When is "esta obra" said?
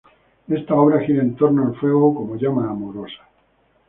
0.47-0.99